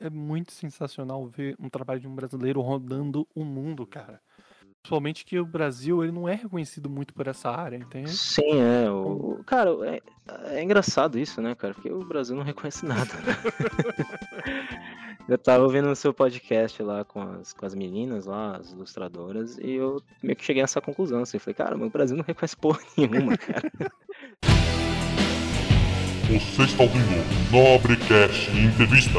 [0.00, 4.20] é muito sensacional ver um trabalho de um brasileiro rodando o mundo, cara.
[4.82, 8.10] Principalmente que o Brasil ele não é reconhecido muito por essa área, entende?
[8.10, 8.90] Sim, é.
[8.90, 10.00] O, cara, é,
[10.56, 11.74] é engraçado isso, né, cara?
[11.74, 13.36] Porque o Brasil não reconhece nada, né?
[15.28, 19.58] eu tava ouvindo o seu podcast lá com as, com as meninas lá, as ilustradoras,
[19.58, 21.20] e eu meio que cheguei a essa conclusão.
[21.20, 23.70] Assim, falei, cara, o Brasil não reconhece porra nenhuma, cara.
[26.26, 29.18] Você está ouvindo Nobrecast Entrevista.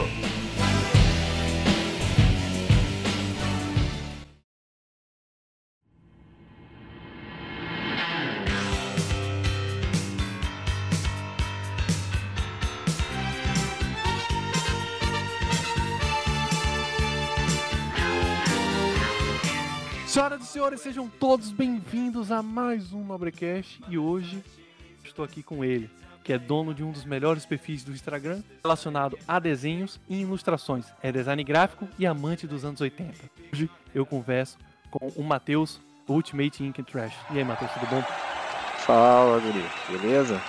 [20.72, 24.44] Senhores, sejam todos bem-vindos a mais um Nobrecast e hoje
[25.04, 25.90] estou aqui com ele,
[26.24, 30.86] que é dono de um dos melhores perfis do Instagram relacionado a desenhos e ilustrações.
[31.02, 33.14] É design gráfico e amante dos anos 80.
[33.54, 34.58] Hoje eu converso
[34.90, 37.16] com o Matheus, Ultimate Ink Trash.
[37.32, 38.04] E aí, Matheus, tudo bom?
[38.86, 39.66] Fala, Guri.
[39.90, 40.42] Beleza?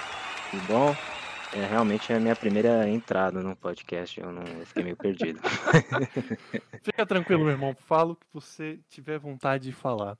[0.50, 1.11] Tudo bom?
[1.54, 5.38] É, realmente é a minha primeira entrada no podcast, eu não eu fiquei meio perdido.
[6.82, 7.76] Fica tranquilo, meu irmão.
[7.86, 10.16] Fala o que você tiver vontade de falar.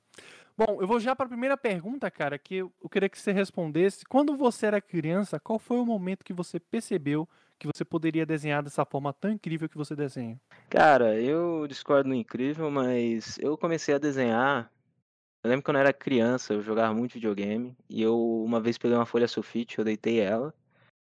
[0.55, 4.05] Bom, eu vou já para a primeira pergunta, cara, que eu queria que você respondesse.
[4.05, 8.61] Quando você era criança, qual foi o momento que você percebeu que você poderia desenhar
[8.61, 10.39] dessa forma tão incrível que você desenha?
[10.69, 14.71] Cara, eu discordo no incrível, mas eu comecei a desenhar.
[15.43, 18.95] Eu lembro quando eu era criança, eu jogava muito videogame e eu uma vez peguei
[18.95, 20.53] uma folha sulfite, eu deitei ela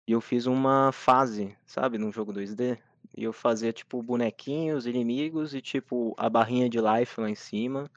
[0.07, 2.77] e eu fiz uma fase, sabe, num jogo 2D.
[3.15, 7.89] E eu fazia tipo bonequinhos, inimigos e tipo a barrinha de life lá em cima.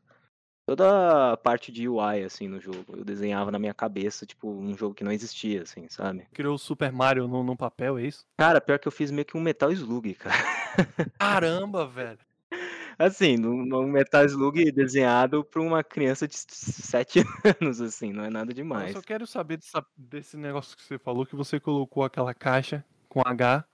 [0.68, 2.96] Toda a parte de UI, assim, no jogo.
[2.96, 6.26] Eu desenhava na minha cabeça, tipo, um jogo que não existia, assim, sabe?
[6.32, 8.26] Criou o Super Mario no, no papel, é isso?
[8.36, 10.34] Cara, pior que eu fiz meio que um Metal Slug, cara.
[11.20, 12.18] Caramba, velho.
[12.98, 17.20] Assim, um Metal Slug desenhado pra uma criança de 7
[17.60, 18.92] anos, assim, não é nada Eu demais.
[18.92, 23.20] só quero saber dessa- desse negócio que você falou, que você colocou aquela caixa com
[23.24, 23.64] H,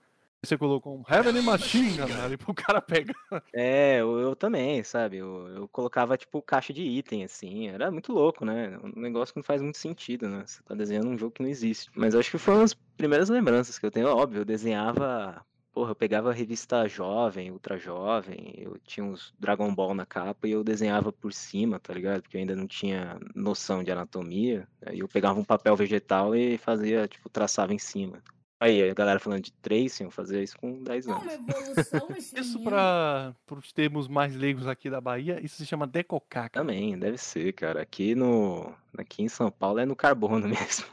[0.45, 3.15] você colocou um Heavenly Machine, galera, e pro cara pegar.
[3.53, 5.15] É, eu, eu também, sabe?
[5.19, 7.69] Eu, eu colocava, tipo, caixa de item, assim.
[7.69, 8.77] Era muito louco, né?
[8.83, 10.43] Um negócio que não faz muito sentido, né?
[10.45, 11.89] Você tá desenhando um jogo que não existe.
[11.95, 14.07] Mas eu acho que foram as primeiras lembranças que eu tenho.
[14.09, 15.41] Óbvio, eu desenhava.
[15.73, 20.47] Porra, eu pegava a revista Jovem, Ultra Jovem, eu tinha uns Dragon Ball na capa
[20.47, 22.21] e eu desenhava por cima, tá ligado?
[22.21, 24.67] Porque eu ainda não tinha noção de anatomia.
[24.85, 28.21] Aí eu pegava um papel vegetal e fazia, tipo, traçava em cima.
[28.63, 31.33] Aí, a galera falando de tracing, eu fazia isso com 10 Uma anos.
[31.33, 36.49] evolução esse Isso para os termos mais leigos aqui da Bahia, isso se chama decocar.
[36.49, 36.65] cara.
[36.65, 37.81] Também, deve ser, cara.
[37.81, 38.71] Aqui no.
[38.95, 40.85] Aqui em São Paulo é no carbono mesmo.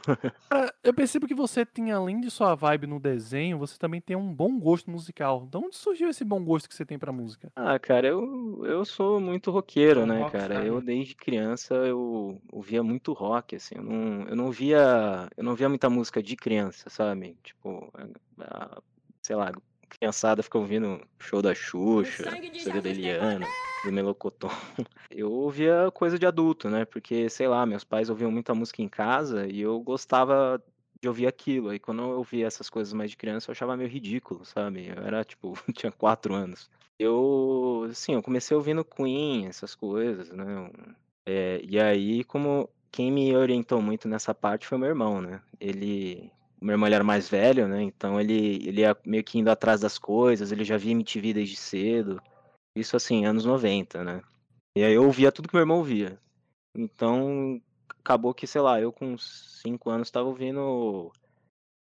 [0.49, 4.15] Cara, eu percebo que você tem, além de sua vibe no desenho, você também tem
[4.15, 5.45] um bom gosto musical.
[5.45, 7.51] De onde surgiu esse bom gosto que você tem pra música?
[7.55, 10.65] Ah, cara, eu, eu sou muito roqueiro, É um né, rockstar, cara?
[10.65, 10.85] Eu né?
[10.87, 13.75] desde criança eu ouvia muito rock, assim.
[13.75, 15.29] Eu não, eu não via.
[15.37, 17.37] Eu não via muita música de criança, sabe?
[17.43, 17.60] Tipo,
[18.39, 18.81] a-
[19.21, 19.51] sei lá,
[19.89, 23.47] criançada fica ouvindo show da Xuxa, sangue de CD da Eliana,
[23.83, 24.49] do Melocotão.
[25.09, 26.85] Eu ouvia coisa de adulto, né?
[26.85, 30.63] Porque, sei lá, meus pais ouviam muita música em casa e eu gostava
[31.01, 31.69] de ouvir aquilo.
[31.69, 34.87] Aí quando eu ouvia essas coisas mais de criança, eu achava meio ridículo, sabe?
[34.87, 36.69] Eu era, tipo, tinha quatro anos.
[36.97, 40.45] Eu, assim, eu comecei ouvindo Queen, essas coisas, né?
[41.25, 45.41] é, e aí, como quem me orientou muito nessa parte foi meu irmão, né?
[45.59, 47.81] Ele, meu irmão era mais velho, né?
[47.81, 51.55] Então ele, ele ia meio que indo atrás das coisas, ele já via MTV desde
[51.55, 52.21] cedo.
[52.75, 54.21] Isso, assim, anos 90, né?
[54.77, 56.17] E aí eu ouvia tudo que meu irmão ouvia.
[56.75, 61.11] Então, acabou que, sei lá, eu com 5 anos tava ouvindo,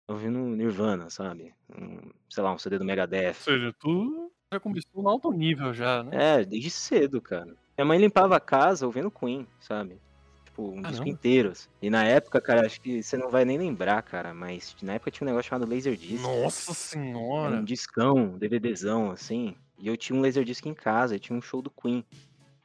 [0.09, 1.55] ouvindo Nirvana, sabe?
[1.71, 3.29] Um, sei lá, um CD do Megadeth.
[3.29, 6.41] Ou seja, tu já começou no alto nível já, né?
[6.41, 7.55] É, desde cedo, cara.
[7.79, 10.01] Minha mãe limpava a casa ouvindo Queen, sabe?
[10.51, 11.09] Tipo, um disco Caramba.
[11.09, 11.51] inteiro.
[11.51, 11.69] assim.
[11.81, 15.11] E na época, cara, acho que você não vai nem lembrar, cara, mas na época
[15.11, 16.21] tinha um negócio chamado Laserdisc.
[16.23, 17.57] Nossa Era senhora!
[17.57, 19.55] um discão, DVDzão, assim.
[19.79, 22.05] E eu tinha um Laserdisc em casa, e tinha um show do Queen.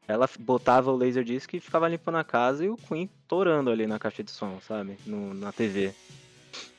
[0.07, 3.97] Ela botava o Laserdisc e ficava limpando a casa e o Queen torando ali na
[3.97, 4.97] caixa de som, sabe?
[5.05, 5.93] No, na TV.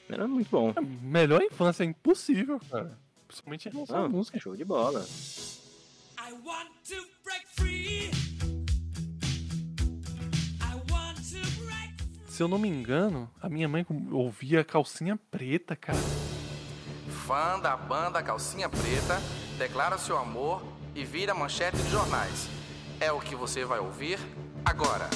[0.09, 0.73] Era muito bom.
[0.77, 2.97] A melhor infância é impossível, cara.
[3.27, 4.39] Principalmente em relação à Ah, música.
[4.39, 5.05] show de bola.
[6.19, 7.16] I want to
[12.37, 15.97] Se eu não me engano, a minha mãe com- ouvia calcinha preta, cara.
[17.27, 19.19] Fã da banda Calcinha Preta,
[19.57, 20.63] declara seu amor
[20.95, 22.47] e vira manchete de jornais.
[23.01, 24.19] É o que você vai ouvir
[24.67, 25.09] agora.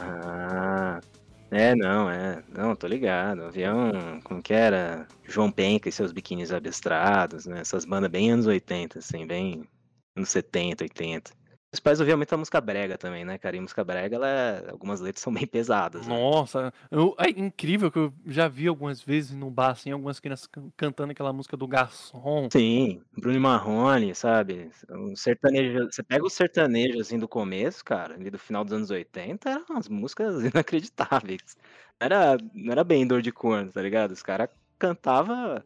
[0.00, 1.02] Ah.
[1.50, 2.42] É, não, é.
[2.48, 3.42] Não, tô ligado.
[3.42, 5.06] Avião, como que era?
[5.22, 7.60] João Penca e seus biquínis abstrados, né?
[7.60, 9.68] Essas bandas bem anos 80, assim, bem
[10.16, 11.30] anos 70, 80.
[11.74, 13.56] Os pais ouviam muita música brega também, né, cara?
[13.56, 16.06] E música brega, ela, é- algumas letras são bem pesadas.
[16.06, 16.14] né?
[16.14, 20.46] Nossa, eu- é incrível que eu já vi algumas vezes no bar, assim, algumas crianças
[20.46, 22.48] can- cantando aquela música do garçom.
[22.52, 24.70] Sim, Bruno Marrone, sabe?
[24.88, 28.90] Um sertanejo, você pega o sertanejo assim do começo, cara, ali do final dos anos
[28.90, 31.56] 80, eram umas músicas inacreditáveis.
[31.98, 34.12] Era, não era bem dor de corno, tá ligado?
[34.12, 34.48] Os caras
[34.78, 35.60] cantavam,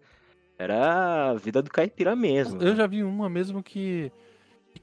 [0.59, 2.63] era a vida do caipira mesmo.
[2.63, 2.77] Eu né?
[2.77, 4.11] já vi uma mesmo que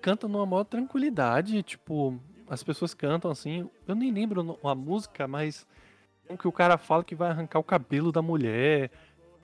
[0.05, 5.65] canta numa maior tranquilidade, tipo, as pessoas cantam assim, eu nem lembro a música, mas
[6.29, 8.91] um que o cara fala que vai arrancar o cabelo da mulher.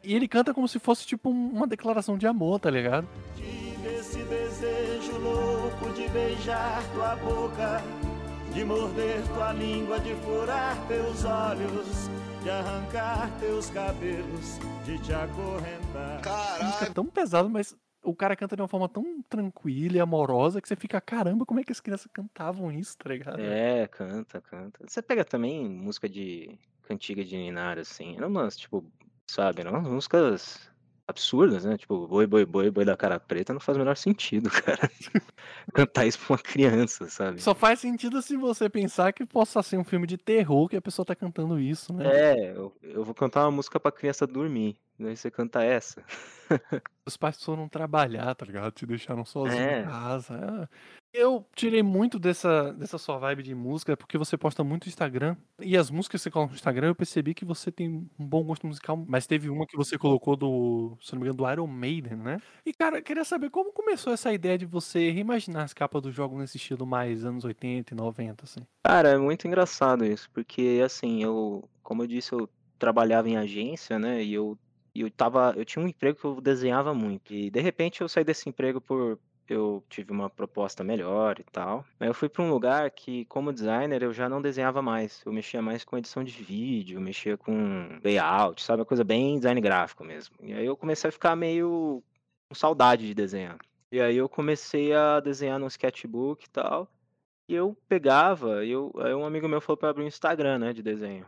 [0.03, 3.07] E ele canta como se fosse tipo um- uma declaração de amor, tá ligado?
[3.35, 7.81] Tive esse desejo louco de beijar tua boca,
[8.53, 12.07] de morder tua língua, de furar teus olhos,
[12.43, 16.21] de arrancar teus cabelos, de te acorrentar.
[16.83, 20.67] é tão pesada, mas o cara canta de uma forma tão tranquila e amorosa que
[20.67, 23.39] você fica, caramba, como é que as crianças cantavam isso, tá ligado?
[23.39, 24.79] É, canta, canta.
[24.87, 28.83] Você pega também música de cantiga de Ninário, assim, eram umas, tipo,
[29.27, 30.71] sabe, eram umas músicas
[31.07, 31.77] absurdas, né?
[31.77, 34.89] Tipo, boi, boi, boi, boi da cara preta não faz o menor sentido, cara.
[35.73, 37.41] Cantar isso pra uma criança, sabe?
[37.41, 40.81] Só faz sentido se você pensar que possa ser um filme de terror que a
[40.81, 42.05] pessoa tá cantando isso, né?
[42.07, 44.77] É, eu, eu vou cantar uma música pra criança dormir.
[45.01, 46.03] Daí você canta essa.
[47.05, 48.71] Os pais foram trabalhar, tá ligado?
[48.71, 49.81] Te deixaram sozinho É.
[49.81, 50.69] em casa.
[50.71, 50.91] é.
[51.13, 55.35] Eu tirei muito dessa, dessa sua vibe de música porque você posta muito no Instagram.
[55.59, 58.43] E as músicas que você coloca no Instagram, eu percebi que você tem um bom
[58.45, 58.95] gosto musical.
[59.07, 62.39] Mas teve uma que você colocou do, se não me engano, do Iron Maiden, né?
[62.65, 66.11] E, cara, eu queria saber como começou essa ideia de você reimaginar as capas do
[66.13, 68.61] jogo nesse estilo mais anos 80 e 90, assim.
[68.85, 72.47] Cara, é muito engraçado isso, porque assim, eu, como eu disse, eu
[72.79, 74.23] trabalhava em agência, né?
[74.23, 74.57] E eu,
[74.93, 77.33] e eu tava, eu tinha um emprego que eu desenhava muito.
[77.33, 79.19] E de repente eu saí desse emprego por
[79.53, 81.85] eu tive uma proposta melhor e tal.
[81.99, 85.21] Aí eu fui para um lugar que, como designer, eu já não desenhava mais.
[85.25, 88.79] Eu mexia mais com edição de vídeo, mexia com layout, sabe?
[88.79, 90.35] Uma coisa bem design gráfico mesmo.
[90.41, 92.01] E aí eu comecei a ficar meio
[92.47, 93.57] com saudade de desenhar.
[93.91, 96.87] E aí eu comecei a desenhar no sketchbook e tal.
[97.47, 100.81] E eu pegava, eu, aí um amigo meu falou para abrir um Instagram, né, de
[100.81, 101.25] desenho.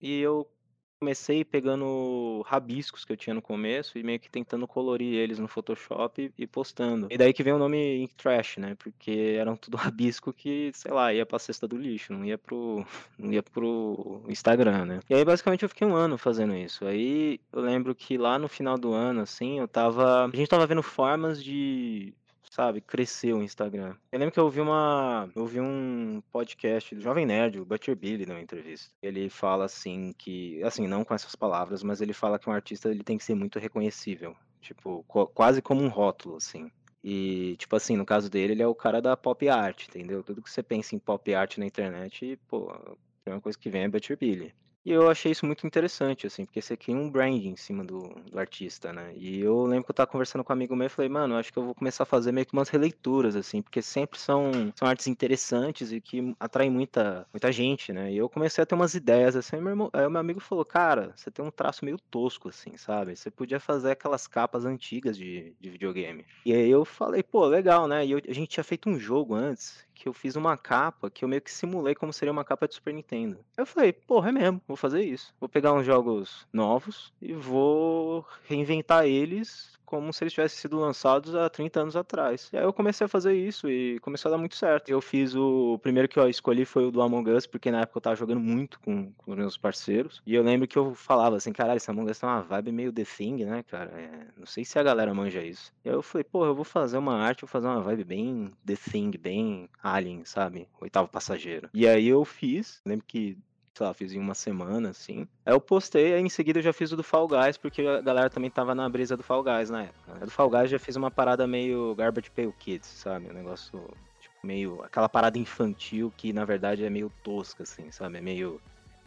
[0.00, 0.48] E eu
[0.98, 5.48] comecei pegando rabiscos que eu tinha no começo e meio que tentando colorir eles no
[5.48, 7.08] Photoshop e, postando.
[7.10, 8.74] E daí que vem o nome Ink Trash, né?
[8.78, 12.84] Porque eram tudo rabisco que, sei lá, ia pra cesta do lixo, não ia pro,
[13.18, 15.00] não ia pro Instagram, né?
[15.08, 16.86] E aí basicamente eu fiquei um ano fazendo isso.
[16.86, 20.26] Aí eu lembro que lá no final do ano, assim, eu tava.
[20.26, 22.14] A gente tava vendo formas de
[22.56, 23.94] sabe, cresceu o Instagram.
[24.10, 27.94] Eu lembro que eu ouvi uma, eu ouvi um podcast do Jovem Nerd, o Butcher
[27.94, 28.90] Billy, numa entrevista.
[29.02, 32.88] Ele fala assim que, assim, não com essas palavras, mas ele fala que um artista
[32.90, 36.70] ele tem que ser muito reconhecível, tipo, co- quase como um rótulo, assim.
[37.04, 40.22] E, tipo assim, no caso dele, ele é o cara da pop art, entendeu?
[40.22, 43.82] Tudo que você pensa em pop art na internet, pô, a primeira coisa que vem
[43.82, 44.54] é Butcher Billy.
[44.86, 48.02] E eu achei isso muito interessante, assim, porque você cria um brand em cima do,
[48.30, 49.12] do artista, né?
[49.16, 51.52] E eu lembro que eu tava conversando com um amigo meu e falei, mano, acho
[51.52, 54.86] que eu vou começar a fazer meio que umas releituras, assim, porque sempre são, são
[54.86, 58.12] artes interessantes e que atraem muita, muita gente, né?
[58.12, 61.12] E eu comecei a ter umas ideias, assim, meu irmão, aí meu amigo falou, cara,
[61.16, 63.16] você tem um traço meio tosco, assim, sabe?
[63.16, 66.24] Você podia fazer aquelas capas antigas de, de videogame.
[66.44, 68.06] E aí eu falei, pô, legal, né?
[68.06, 71.24] E eu- a gente tinha feito um jogo antes que eu fiz uma capa que
[71.24, 73.38] eu meio que simulei como seria uma capa de Super Nintendo.
[73.56, 75.34] Eu falei, porra, é mesmo, vou fazer isso.
[75.40, 81.34] Vou pegar uns jogos novos e vou reinventar eles como se eles tivessem sido lançados
[81.34, 82.50] há 30 anos atrás.
[82.52, 84.90] E aí eu comecei a fazer isso e começou a dar muito certo.
[84.90, 87.82] Eu fiz o, o primeiro que eu escolhi foi o do Among Us, porque na
[87.82, 90.20] época eu tava jogando muito com, com os meus parceiros.
[90.26, 92.92] E eu lembro que eu falava assim, caralho, esse Among Us tem uma vibe meio
[92.92, 93.90] The Thing, né, cara?
[93.92, 95.72] É, não sei se a galera manja isso.
[95.84, 98.52] E aí eu falei, pô, eu vou fazer uma arte, vou fazer uma vibe bem
[98.66, 100.68] The Thing, bem Alien, sabe?
[100.80, 101.70] Oitavo passageiro.
[101.72, 103.38] E aí eu fiz, lembro que
[103.76, 105.28] sei lá, fiz em uma semana, assim.
[105.44, 108.00] Aí eu postei, aí em seguida eu já fiz o do Fall Guys, porque a
[108.00, 110.14] galera também tava na brisa do Fall Guys na época.
[110.14, 110.20] né?
[110.20, 113.28] Do Fall Guys já fiz uma parada meio Garbage Pail Kids, sabe?
[113.28, 113.78] Um negócio,
[114.18, 114.82] tipo, meio...
[114.82, 118.16] Aquela parada infantil que, na verdade, é meio tosca, assim, sabe?
[118.16, 118.60] É meio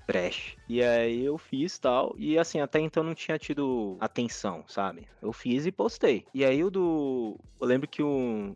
[0.10, 0.58] trash.
[0.68, 5.08] E aí eu fiz tal, e assim, até então não tinha tido atenção, sabe?
[5.22, 6.26] Eu fiz e postei.
[6.34, 7.38] E aí o do.
[7.62, 8.02] Eu lembro que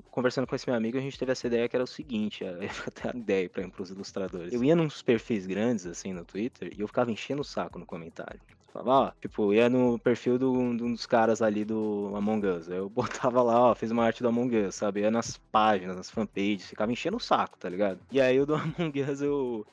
[0.10, 2.58] conversando com esse meu amigo, a gente teve essa ideia que era o seguinte, eu
[2.88, 4.52] até a ideia pra pros ilustradores.
[4.52, 7.86] Eu ia nos perfis grandes, assim, no Twitter, e eu ficava enchendo o saco no
[7.86, 8.40] comentário.
[8.72, 12.68] Falava, ó, tipo, ia no perfil de um dos caras ali do Among Us.
[12.68, 15.02] Eu botava lá, ó, fiz uma arte do Among Us, sabe?
[15.02, 18.00] Ia nas páginas, nas fanpages, ficava enchendo o saco, tá ligado?
[18.12, 19.64] E aí o do Among Us eu,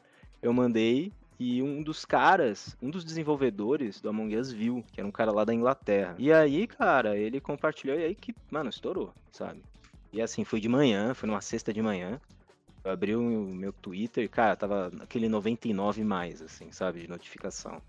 [0.42, 5.08] eu mandei E um dos caras, um dos desenvolvedores do Among Us viu, que era
[5.08, 6.14] um cara lá da Inglaterra.
[6.18, 9.62] E aí, cara, ele compartilhou e aí que, mano, estourou, sabe?
[10.12, 12.20] E assim, foi de manhã, foi numa sexta de manhã.
[12.84, 17.80] Eu abri o meu Twitter e, cara, tava aquele 99 mais, assim, sabe, de notificação.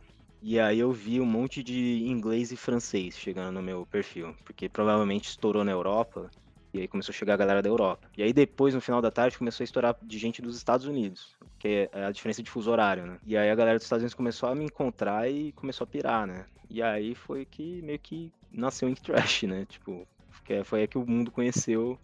[0.42, 4.70] E aí eu vi um monte de inglês e francês chegando no meu perfil, porque
[4.70, 6.32] provavelmente estourou na Europa,
[6.74, 8.10] e aí começou a chegar a galera da Europa.
[8.18, 11.36] E aí depois, no final da tarde, começou a estourar de gente dos Estados Unidos,
[11.60, 13.18] que é a diferença de fuso horário, né?
[13.26, 16.26] E aí a galera dos Estados Unidos começou a me encontrar e começou a pirar,
[16.26, 16.46] né?
[16.70, 19.66] E aí foi que meio que nasceu o Ink Trash, né?
[19.66, 20.08] Tipo,
[20.46, 22.00] que foi aí que o mundo conheceu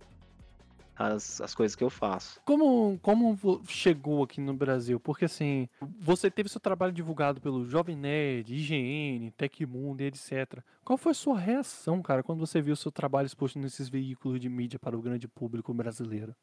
[0.97, 2.41] as, as coisas que eu faço.
[2.43, 3.37] Como, como
[3.67, 4.99] chegou aqui no Brasil?
[4.99, 10.61] Porque assim, você teve seu trabalho divulgado pelo Jovem Nerd, IGN, Tecmundo e etc.
[10.83, 14.49] Qual foi a sua reação, cara, quando você viu seu trabalho exposto nesses veículos de
[14.49, 16.35] mídia para o grande público brasileiro?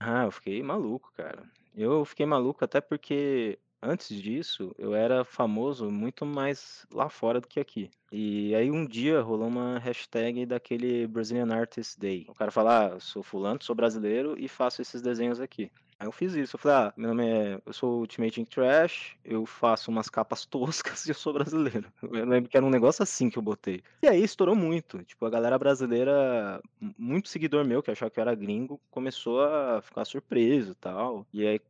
[0.00, 1.42] Ah, eu fiquei maluco, cara.
[1.74, 7.48] Eu fiquei maluco até porque antes disso eu era famoso muito mais lá fora do
[7.48, 7.90] que aqui.
[8.10, 12.26] E aí um dia rolou uma hashtag daquele Brazilian Artist Day.
[12.28, 15.70] O cara fala, ah, eu sou fulano, sou brasileiro e faço esses desenhos aqui.
[16.00, 16.54] Aí eu fiz isso.
[16.54, 17.60] Eu falei, ah, meu nome é.
[17.66, 21.92] Eu sou Ultimate Ink Trash, eu faço umas capas toscas e eu sou brasileiro.
[22.00, 23.82] Eu lembro que era um negócio assim que eu botei.
[24.02, 25.02] E aí estourou muito.
[25.02, 26.62] Tipo, a galera brasileira,
[26.96, 31.26] muito seguidor meu que achava que eu era gringo, começou a ficar surpreso e tal.
[31.32, 31.60] E aí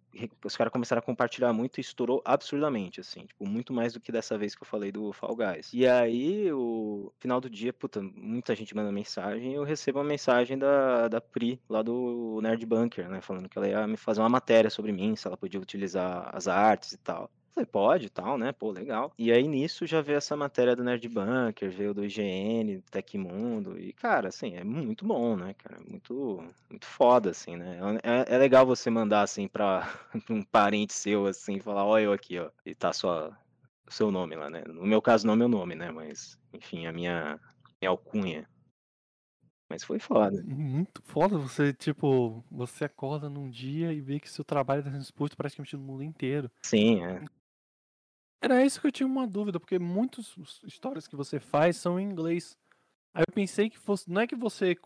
[0.45, 3.27] os caras começaram a compartilhar muito e estourou absurdamente, assim.
[3.27, 5.73] Tipo, muito mais do que dessa vez que eu falei do Fall Guys.
[5.73, 10.59] E aí, o final do dia, puta, muita gente manda mensagem eu recebo uma mensagem
[10.59, 13.21] da, da Pri, lá do Nerd Bunker, né?
[13.21, 16.49] Falando que ela ia me fazer uma matéria sobre mim, se ela podia utilizar as
[16.49, 17.31] artes e tal.
[17.59, 18.53] Falei, pode e tal, né?
[18.53, 19.12] Pô, legal.
[19.19, 23.79] E aí nisso já veio essa matéria do Nerd Bunker, veio do IGN, do Tecmundo.
[23.79, 25.81] E, cara, assim, é muito bom, né, cara?
[25.88, 27.81] Muito, muito foda, assim, né?
[28.03, 29.88] É, é legal você mandar, assim, pra,
[30.31, 32.50] um parente seu, assim, falar, ó, eu aqui, ó.
[32.65, 33.37] E tá sua,
[33.88, 34.62] o seu nome lá, né?
[34.67, 35.91] No meu caso, não é meu nome, né?
[35.91, 37.41] Mas, enfim, a minha,
[37.81, 38.49] minha alcunha.
[39.69, 40.43] Mas foi foda.
[40.47, 45.03] Muito foda você, tipo, você acorda num dia e vê que seu trabalho está sendo
[45.03, 46.50] exposto praticamente no mundo inteiro.
[46.62, 47.21] Sim, é.
[48.40, 52.04] Era isso que eu tinha uma dúvida, porque muitas histórias que você faz são em
[52.04, 52.57] inglês.
[53.12, 54.09] Aí eu pensei que fosse.
[54.09, 54.76] Não é que você.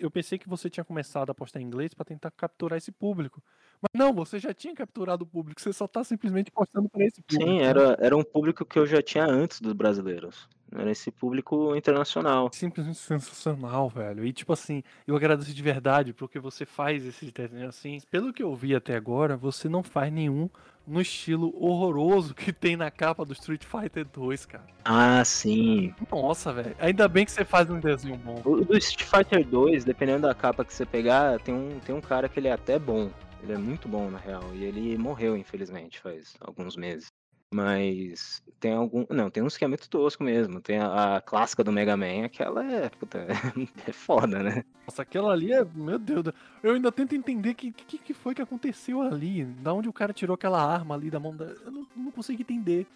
[0.00, 3.42] Eu pensei que você tinha começado a postar em inglês pra tentar capturar esse público.
[3.82, 7.20] Mas não, você já tinha capturado o público, você só tá simplesmente postando pra esse
[7.20, 7.50] público.
[7.50, 7.64] Sim, né?
[7.64, 10.48] era, era um público que eu já tinha antes dos brasileiros.
[10.72, 12.50] Era esse público internacional.
[12.52, 14.24] Simplesmente sensacional, velho.
[14.24, 18.00] E tipo assim, eu agradeço de verdade porque você faz esses desenhos assim.
[18.10, 20.48] Pelo que eu vi até agora, você não faz nenhum
[20.86, 24.66] no estilo horroroso que tem na capa do Street Fighter 2, cara.
[24.84, 25.94] Ah, sim.
[26.10, 26.76] Nossa, velho.
[26.78, 28.40] Ainda bem que você faz um desenho bom.
[28.44, 32.00] O do Street Fighter 2, dependendo da capa que você pegar, tem um, tem um
[32.00, 33.10] cara que ele é até bom.
[33.42, 34.42] Ele é muito bom, na real.
[34.54, 37.08] E ele morreu, infelizmente, faz alguns meses.
[37.52, 39.06] Mas tem algum.
[39.08, 40.60] Não, tem uns que é muito tosco mesmo.
[40.60, 42.88] Tem a, a clássica do Mega Man, aquela é.
[42.88, 43.26] Puta,
[43.86, 44.64] é foda, né?
[44.86, 45.64] Nossa, aquela ali é.
[45.74, 46.26] Meu Deus.
[46.62, 49.44] Eu ainda tento entender o que, que, que foi que aconteceu ali.
[49.44, 51.44] Da onde o cara tirou aquela arma ali da mão da.
[51.44, 52.86] Eu não, não consigo entender.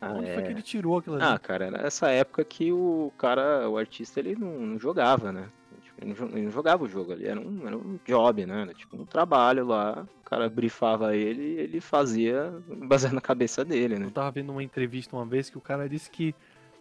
[0.00, 0.52] Ah, onde foi que é.
[0.52, 1.34] ele tirou aquela ali?
[1.34, 5.48] Ah, cara, era essa época que o cara, o artista, ele não, não jogava, né?
[6.00, 8.62] Ele não, ele não jogava o jogo ali, era um, era um job, né?
[8.62, 10.06] Era tipo um trabalho lá.
[10.20, 12.52] O cara brifava ele e ele fazia
[12.86, 14.06] baseado na cabeça dele, né?
[14.06, 16.34] Eu tava vendo uma entrevista uma vez que o cara disse que.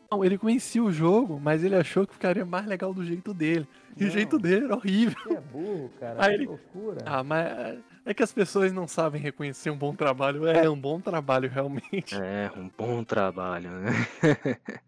[0.10, 3.68] Não, ele conhecia o jogo, mas ele achou que ficaria mais legal do jeito dele.
[3.98, 4.14] E o Não.
[4.14, 5.18] jeito dele era horrível.
[5.22, 6.16] Você é burro, cara.
[6.24, 7.02] Aí que ele- loucura.
[7.06, 10.48] Ah, mas é- é que as pessoas não sabem reconhecer um bom trabalho.
[10.48, 12.16] É um bom trabalho, realmente.
[12.16, 13.92] É, um bom trabalho, né?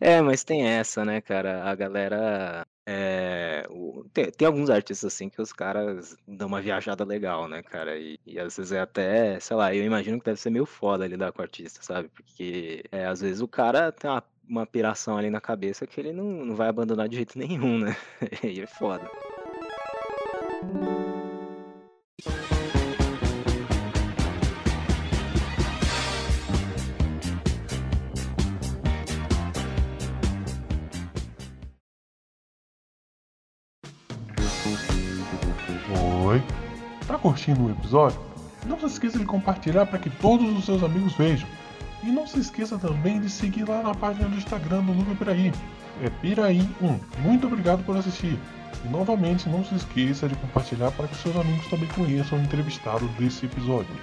[0.00, 1.64] É, mas tem essa, né, cara?
[1.64, 2.66] A galera.
[2.86, 3.66] É,
[4.12, 7.98] tem, tem alguns artistas assim que os caras dão uma viajada legal, né, cara?
[7.98, 11.06] E, e às vezes é até, sei lá, eu imagino que deve ser meio foda
[11.06, 12.08] lidar com o artista, sabe?
[12.08, 16.12] Porque é, às vezes o cara tem uma, uma piração ali na cabeça que ele
[16.12, 17.96] não, não vai abandonar de jeito nenhum, né?
[18.44, 19.10] E é foda.
[37.24, 38.20] Curtindo o episódio?
[38.66, 41.48] Não se esqueça de compartilhar para que todos os seus amigos vejam.
[42.02, 45.50] E não se esqueça também de seguir lá na página do Instagram do Núcleo Piraí.
[46.02, 47.00] É Piraí1.
[47.20, 48.38] Muito obrigado por assistir.
[48.84, 53.08] E novamente não se esqueça de compartilhar para que seus amigos também conheçam o entrevistado
[53.18, 53.96] desse episódio.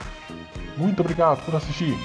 [0.75, 1.95] Muito obrigado por assistir.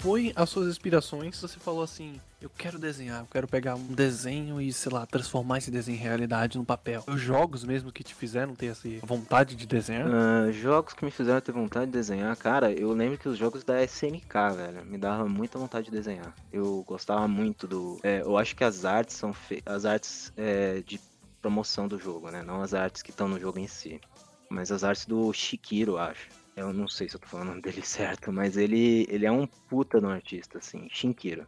[0.00, 1.38] Foi as suas inspirações?
[1.40, 5.58] Você falou assim, eu quero desenhar, eu quero pegar um desenho e, sei lá, transformar
[5.58, 7.04] esse desenho em realidade no papel.
[7.06, 10.08] Os jogos mesmo que te fizeram ter essa vontade de desenhar?
[10.10, 13.62] Ah, jogos que me fizeram ter vontade de desenhar, cara, eu lembro que os jogos
[13.62, 16.34] da SNK, velho, me dava muita vontade de desenhar.
[16.50, 18.00] Eu gostava muito do.
[18.02, 19.62] é, eu acho que as artes são fe...
[19.66, 20.98] as artes é, de
[21.42, 22.42] promoção do jogo, né?
[22.42, 24.00] Não as artes que estão no jogo em si.
[24.48, 26.39] Mas as artes do Shikiro, acho.
[26.60, 29.98] Eu não sei se eu tô falando dele certo, mas ele, ele é um puta
[29.98, 31.46] no artista, assim, Shinkiro.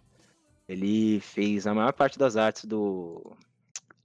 [0.66, 3.36] Ele fez a maior parte das artes do,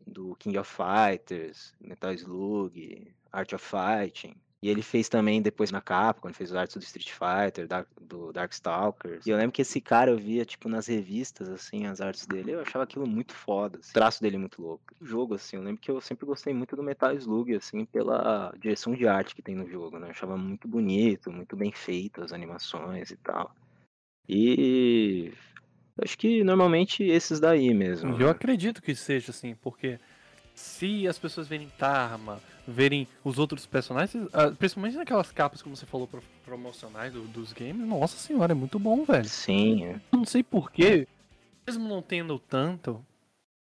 [0.06, 4.36] do King of Fighters, Metal Slug, Art of Fighting.
[4.62, 7.88] E ele fez também depois na Capcom, ele fez as artes do Street Fighter, Dark-
[8.02, 9.26] do Darkstalkers.
[9.26, 12.52] E eu lembro que esse cara eu via, tipo, nas revistas, assim, as artes dele,
[12.54, 13.78] eu achava aquilo muito foda.
[13.78, 13.92] assim.
[13.92, 14.84] O traço dele muito louco.
[15.00, 18.52] O jogo, assim, eu lembro que eu sempre gostei muito do Metal Slug, assim, pela
[18.60, 20.08] direção de arte que tem no jogo, né?
[20.08, 23.56] Eu achava muito bonito, muito bem feito as animações e tal.
[24.28, 25.32] E
[25.98, 28.12] eu acho que normalmente esses daí mesmo.
[28.14, 28.30] Eu né?
[28.30, 30.00] acredito que seja assim, porque
[30.58, 35.86] se as pessoas verem Tarma, verem os outros personagens, ah, principalmente naquelas capas, como você
[35.86, 39.30] falou, pro- promocionais do- dos games, nossa senhora, é muito bom, velho.
[39.30, 40.02] Sim, é.
[40.12, 41.08] Não sei porquê,
[41.66, 43.06] mesmo não tendo tanto,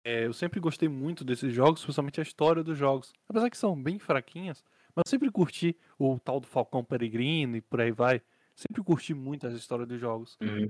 [0.04, 3.12] é, eu sempre gostei muito desses jogos, principalmente a história dos jogos.
[3.28, 7.60] Apesar que são bem fraquinhas, mas eu sempre curti o tal do Falcão Peregrino e
[7.60, 8.22] por aí vai.
[8.54, 10.38] Sempre curti muito as histórias dos jogos.
[10.40, 10.68] Uhum.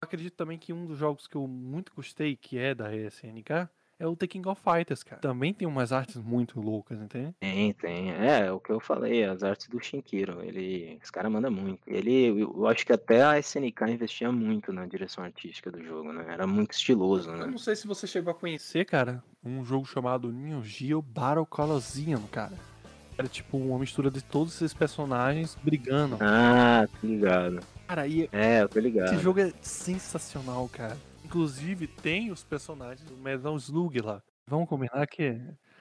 [0.00, 4.06] Acredito também que um dos jogos que eu muito gostei, que é da SNK, é
[4.06, 5.20] o The King of Fighters, cara.
[5.20, 7.34] Também tem umas artes muito loucas, entende?
[7.40, 8.12] Tem, tem.
[8.12, 10.40] É, é o que eu falei, as artes do Shinkiro.
[10.42, 10.98] Ele.
[11.02, 11.80] Esse cara manda muito.
[11.86, 12.26] Ele.
[12.40, 16.24] Eu eu acho que até a SNK investia muito na direção artística do jogo, né?
[16.28, 17.46] Era muito estiloso, Eu né?
[17.46, 22.22] não sei se você chegou a conhecer, cara, um jogo chamado Neo Geo Battle Colosseum,
[22.30, 22.52] cara.
[23.16, 26.16] Era tipo uma mistura de todos esses personagens brigando.
[26.20, 27.58] Ah, tô ligado.
[27.88, 29.12] Cara, e É, eu tô ligado.
[29.12, 30.96] esse jogo é sensacional, cara.
[31.28, 34.22] Inclusive, tem os personagens do Metal Slug lá.
[34.46, 35.38] Vamos combinar que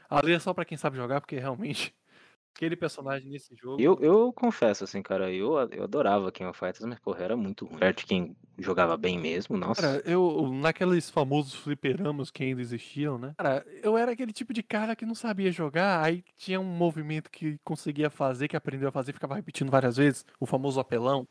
[0.10, 1.95] ali é só pra quem sabe jogar, porque realmente
[2.54, 3.82] aquele personagem nesse jogo.
[3.82, 7.65] Eu, eu confesso, assim, cara, eu, eu adorava King of Fighters, mas, porra, era muito
[7.65, 7.80] ruim.
[7.80, 9.82] Perto de quem jogava bem mesmo, nossa.
[9.82, 13.34] Cara, eu, naqueles famosos fliperamas que ainda existiam, né?
[13.38, 17.32] Cara, eu era aquele tipo de cara que não sabia jogar, aí tinha um movimento
[17.32, 21.26] que conseguia fazer, que aprendeu a fazer, ficava repetindo várias vezes, o famoso apelão.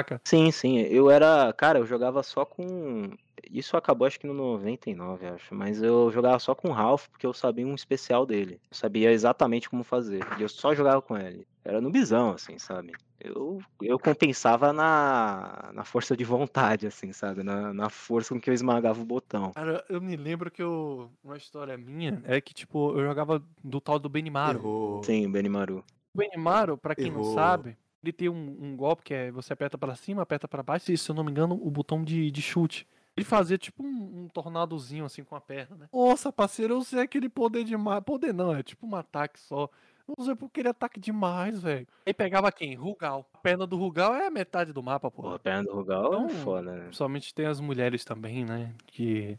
[0.00, 0.20] Saca?
[0.24, 1.52] Sim, sim, eu era.
[1.52, 3.10] Cara, eu jogava só com.
[3.50, 5.54] Isso acabou acho que no 99, acho.
[5.54, 8.60] Mas eu jogava só com o Ralph porque eu sabia um especial dele.
[8.70, 10.20] Eu sabia exatamente como fazer.
[10.38, 11.46] E eu só jogava com ele.
[11.64, 12.92] Era no bisão, assim, sabe?
[13.20, 17.42] Eu, eu compensava na, na força de vontade, assim, sabe?
[17.42, 19.52] Na, na força com que eu esmagava o botão.
[19.52, 21.10] Cara, eu me lembro que eu.
[21.22, 24.58] Uma história minha é que, tipo, eu jogava do tal do Benimaru.
[24.58, 25.04] Errou.
[25.04, 25.84] Sim, Benimaru.
[26.14, 27.34] O Benimaru, pra quem não Errou.
[27.34, 30.90] sabe, ele tem um, um golpe que é você aperta pra cima, aperta pra baixo,
[30.92, 32.86] e se eu não me engano, o botão de, de chute.
[33.16, 35.88] Ele fazia tipo um, um tornadozinho assim com a perna, né?
[35.92, 38.02] Nossa, parceiro, eu usei aquele poder demais.
[38.02, 39.68] Poder não, é tipo um ataque só.
[40.08, 41.86] Eu usei porque ele ataque demais, velho.
[42.06, 42.74] Aí pegava quem?
[42.74, 43.28] Rugal.
[43.34, 45.28] A perna do Rugal é a metade do mapa, pô.
[45.28, 46.84] A perna do Rugal é Então, foda, né?
[46.86, 48.74] Principalmente tem as mulheres também, né?
[48.86, 49.38] Que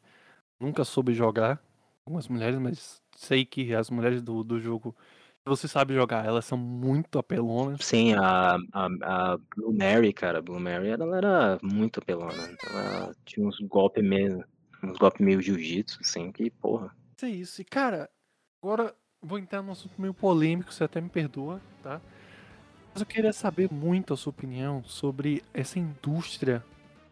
[0.60, 1.60] nunca soube jogar.
[2.06, 4.96] Algumas mulheres, mas sei que as mulheres do, do jogo,
[5.46, 7.84] você sabe jogar, elas são muito apelonas.
[7.84, 12.34] Sim, a, a, a Blue Mary, cara, a Blue Mary, ela era muito apelona.
[12.70, 14.44] Ela tinha uns golpes meio,
[14.82, 16.96] uns golpes meio jiu-jitsu, assim, que, porra.
[17.18, 17.62] Isso é isso.
[17.62, 18.10] E, cara,
[18.62, 22.02] agora vou entrar num assunto meio polêmico, você até me perdoa, tá?
[22.94, 26.64] Mas eu queria saber muito a sua opinião sobre essa indústria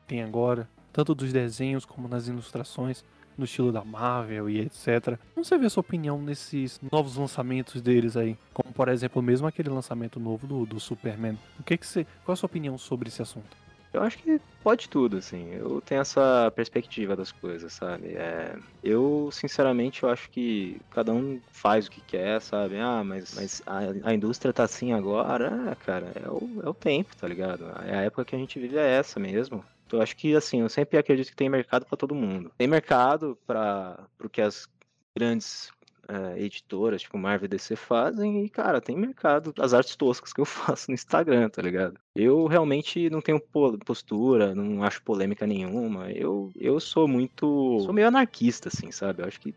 [0.02, 3.04] que tem agora, tanto dos desenhos como nas ilustrações,
[3.41, 5.17] no estilo da Marvel e etc.
[5.34, 8.38] Como você vê a sua opinião nesses novos lançamentos deles aí?
[8.54, 11.38] Como, por exemplo, mesmo aquele lançamento novo do, do Superman.
[11.60, 13.58] O que que você, qual a sua opinião sobre esse assunto?
[13.93, 15.51] Eu acho que pode tudo, assim.
[15.54, 18.13] Eu tenho essa perspectiva das coisas, sabe?
[18.13, 22.80] É, eu, sinceramente, eu acho que cada um faz o que quer, sabe?
[22.80, 26.73] Ah, mas, mas a, a indústria tá assim agora, ah, cara, é o, é o
[26.73, 27.65] tempo, tá ligado?
[27.75, 29.65] A época que a gente vive é essa mesmo.
[29.95, 32.51] Eu acho que, assim, eu sempre acredito que tem mercado pra todo mundo.
[32.58, 34.67] Tem mercado para o que as
[35.15, 35.71] grandes
[36.08, 40.41] é, editoras, tipo Marvel e DC, fazem, e, cara, tem mercado as artes toscas que
[40.41, 41.97] eu faço no Instagram, tá ligado?
[42.15, 46.12] Eu realmente não tenho po- postura, não acho polêmica nenhuma.
[46.12, 47.80] Eu, eu sou muito.
[47.84, 49.21] Sou meio anarquista, assim, sabe?
[49.21, 49.54] Eu acho que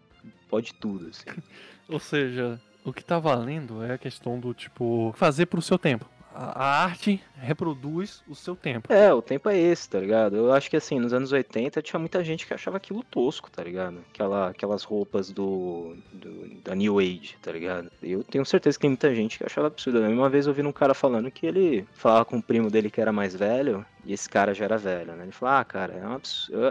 [0.48, 1.24] pode tudo, assim.
[1.88, 6.08] Ou seja, o que tá valendo é a questão do tipo fazer pro seu tempo.
[6.36, 8.92] A arte reproduz o seu tempo.
[8.92, 10.34] É, o tempo é esse, tá ligado?
[10.36, 13.62] Eu acho que assim, nos anos 80 tinha muita gente que achava aquilo tosco, tá
[13.62, 14.00] ligado?
[14.12, 17.88] Aquela, aquelas roupas do, do- da New Age, tá ligado?
[18.02, 20.00] Eu tenho certeza que tem muita gente que achava absurdo.
[20.00, 23.00] Uma vez eu ouvi um cara falando que ele falava com um primo dele que
[23.00, 25.22] era mais velho, e esse cara já era velho, né?
[25.24, 25.94] Ele falou, ah, cara,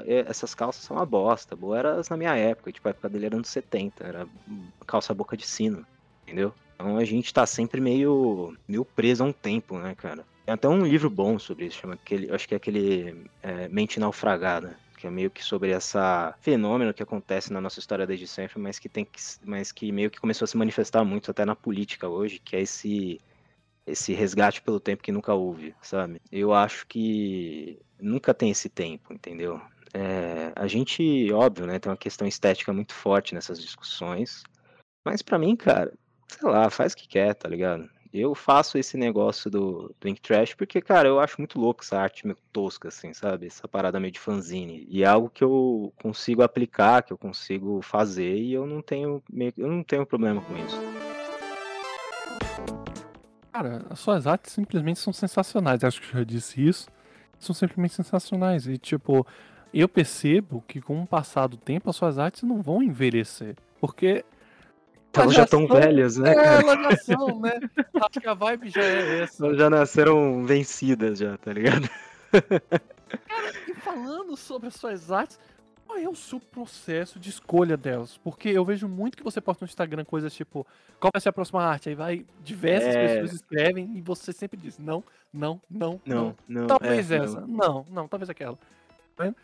[0.05, 1.55] é essas calças são uma bosta.
[1.55, 4.27] Boa era na minha época, tipo, a época dele era anos 70, era
[4.85, 5.85] calça boca de sino,
[6.23, 6.53] entendeu?
[6.75, 10.25] Então a gente tá sempre meio, meio preso a um tempo, né, cara?
[10.45, 13.99] Tem até um livro bom sobre isso, chama aquele, acho que é aquele é, Mente
[13.99, 18.59] Naufragada, que é meio que sobre essa fenômeno que acontece na nossa história desde sempre,
[18.59, 21.55] mas que tem que, mas que meio que começou a se manifestar muito até na
[21.55, 23.19] política hoje, que é esse
[23.85, 26.21] esse resgate pelo tempo que nunca houve, sabe?
[26.31, 29.59] Eu acho que nunca tem esse tempo, entendeu?
[29.93, 34.43] É, a gente, óbvio, né, tem uma questão estética muito forte nessas discussões,
[35.05, 35.93] mas pra mim, cara,
[36.33, 37.89] sei lá, faz o que quer, tá ligado?
[38.13, 41.97] Eu faço esse negócio do, do Ink Trash porque, cara, eu acho muito louco essa
[41.97, 43.47] arte meio tosca, assim, sabe?
[43.47, 44.85] Essa parada meio de fanzine.
[44.87, 49.23] E é algo que eu consigo aplicar, que eu consigo fazer, e eu não tenho,
[49.27, 50.79] meio, eu não tenho problema com isso.
[53.51, 55.83] Cara, as suas artes simplesmente são sensacionais.
[55.83, 56.87] Acho que eu já disse isso.
[57.39, 58.67] São simplesmente sensacionais.
[58.67, 59.25] E, tipo,
[59.73, 63.55] eu percebo que com o passar do tempo, as suas artes não vão envelhecer.
[63.79, 64.23] Porque.
[65.21, 66.31] Elas já estão são- velhas, né?
[66.31, 66.61] É, cara?
[66.61, 67.51] elas já são, né?
[68.09, 69.45] Acho que a vibe já é essa.
[69.45, 71.89] Elas já nasceram vencidas, já, tá ligado?
[73.67, 75.39] E falando sobre as suas artes,
[75.85, 78.17] qual é o seu processo de escolha delas?
[78.17, 80.65] Porque eu vejo muito que você posta no Instagram coisas tipo,
[80.99, 81.89] qual vai ser a próxima arte?
[81.89, 83.07] Aí vai, diversas É.
[83.13, 86.15] pessoas escrevem e você sempre diz, não, não, não, não.
[86.25, 86.67] Não, não.
[86.67, 87.41] Talvez é, essa.
[87.41, 87.47] não.
[87.47, 87.85] Não.
[87.91, 88.57] não, talvez aquela.
[89.15, 89.35] Tá vendo?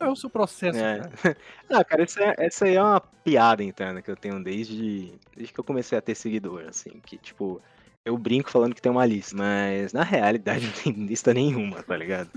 [0.00, 0.98] É o seu processo, É.
[0.98, 1.10] cara?
[1.70, 5.52] Ah, cara, essa, é- essa aí é uma piada interna que eu tenho desde, desde
[5.52, 7.60] que eu comecei a ter seguidor, assim, que, tipo,
[8.04, 11.96] eu brinco falando que tem uma lista, mas na realidade não tem lista nenhuma, tá
[11.96, 12.30] ligado?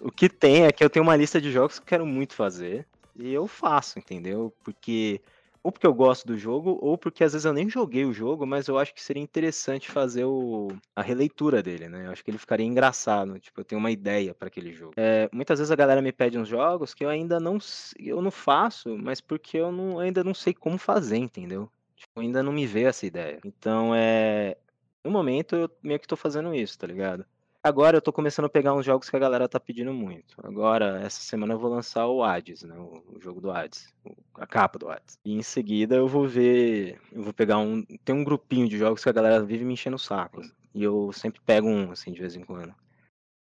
[0.00, 2.34] O que tem é que eu tenho uma lista de jogos que eu quero muito
[2.34, 2.86] fazer,
[3.18, 4.52] e eu faço, entendeu?
[4.62, 5.20] Porque,
[5.66, 8.46] ou porque eu gosto do jogo, ou porque às vezes eu nem joguei o jogo,
[8.46, 12.06] mas eu acho que seria interessante fazer o, a releitura dele, né?
[12.06, 14.92] Eu acho que ele ficaria engraçado, tipo, eu tenho uma ideia para aquele jogo.
[14.96, 17.58] É, muitas vezes a galera me pede uns jogos que eu ainda não,
[17.98, 21.68] eu não faço, mas porque eu não, ainda não sei como fazer, entendeu?
[21.96, 23.40] Tipo, ainda não me veio essa ideia.
[23.44, 24.56] Então, é,
[25.02, 27.26] no momento eu meio que tô fazendo isso, tá ligado?
[27.66, 30.36] Agora eu tô começando a pegar uns jogos que a galera tá pedindo muito.
[30.40, 32.76] Agora, essa semana eu vou lançar o Hades, né?
[32.78, 33.92] O, jogo do Hades.
[34.36, 35.18] A capa do Hades.
[35.24, 37.00] E em seguida eu vou ver.
[37.10, 37.82] Eu vou pegar um.
[38.04, 40.42] Tem um grupinho de jogos que a galera vive me enchendo o saco.
[40.72, 42.72] E eu sempre pego um, assim, de vez em quando.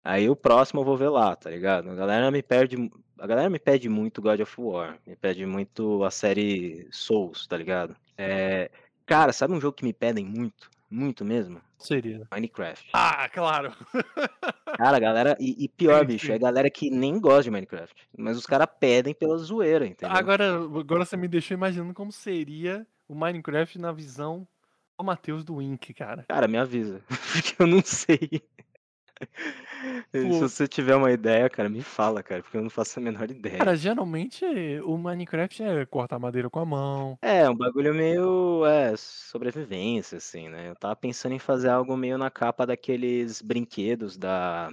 [0.03, 1.89] Aí o próximo eu vou ver lá, tá ligado?
[1.89, 2.75] A galera me perde.
[3.17, 4.99] A galera me pede muito God of War.
[5.07, 7.95] Me pede muito a série Souls, tá ligado?
[8.17, 8.69] É.
[9.05, 10.69] Cara, sabe um jogo que me pedem muito?
[10.89, 11.61] Muito mesmo?
[11.79, 12.27] Seria.
[12.31, 12.89] Minecraft.
[12.93, 13.73] Ah, claro.
[14.77, 15.37] Cara, galera.
[15.39, 18.07] E, e pior, bicho, é a galera que nem gosta de Minecraft.
[18.17, 20.15] Mas os caras pedem pela zoeira, entendeu?
[20.15, 24.47] Agora, agora você me deixou imaginando como seria o Minecraft na visão
[24.97, 26.25] do Matheus do Wink, cara.
[26.27, 27.01] Cara, me avisa.
[27.33, 28.43] Porque eu não sei.
[30.11, 33.29] Se você tiver uma ideia, cara, me fala, cara, porque eu não faço a menor
[33.29, 33.57] ideia.
[33.57, 34.45] Cara, geralmente
[34.83, 37.17] o Minecraft é cortar madeira com a mão.
[37.21, 40.69] É, um bagulho meio, é, sobrevivência, assim, né?
[40.69, 44.69] Eu tava pensando em fazer algo meio na capa daqueles brinquedos da...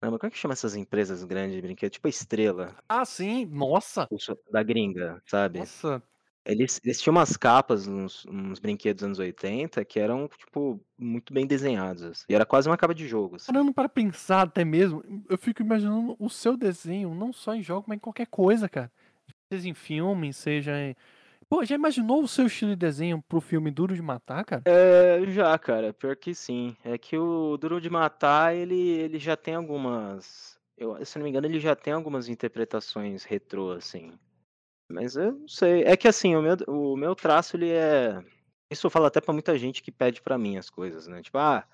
[0.00, 1.90] Caramba, como é que chama essas empresas grandes de brinquedo?
[1.90, 4.08] Tipo a Estrela, Ah, sim, nossa.
[4.50, 5.58] da gringa, sabe?
[5.58, 6.02] Nossa,
[6.48, 11.32] Eles, eles tinham umas capas, uns, uns brinquedos dos anos 80, que eram, tipo, muito
[11.32, 12.02] bem desenhados.
[12.02, 12.24] assim.
[12.26, 13.36] E era quase uma capa de jogo.
[13.36, 13.52] assim.
[13.52, 17.84] parando para pensar até mesmo, eu fico imaginando o seu desenho, não só em jogo,
[17.86, 18.90] mas em qualquer coisa, cara.
[19.52, 20.96] Seja em filme, seja em.
[21.50, 24.62] Pô, já imaginou o seu estilo de desenho pro filme Duro de Matar, cara?
[24.66, 26.76] É, já, cara, pior que sim.
[26.84, 30.58] É que o Duro de Matar, ele, ele já tem algumas.
[30.76, 34.12] Eu, se não me engano, ele já tem algumas interpretações retrô, assim.
[34.88, 35.82] Mas eu não sei.
[35.84, 38.22] É que assim, o meu, o meu traço, ele é.
[38.70, 41.22] Isso eu falo até pra muita gente que pede pra mim as coisas, né?
[41.22, 41.66] Tipo, ah,